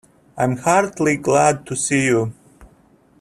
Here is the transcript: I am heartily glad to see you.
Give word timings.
I 0.35 0.45
am 0.45 0.57
heartily 0.57 1.15
glad 1.15 1.67
to 1.67 1.75
see 1.75 2.05
you. 2.05 2.33